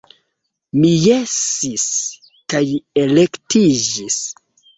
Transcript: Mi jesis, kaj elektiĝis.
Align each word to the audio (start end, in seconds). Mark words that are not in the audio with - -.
Mi 0.77 0.87
jesis, 1.03 1.83
kaj 2.55 2.63
elektiĝis. 3.05 4.19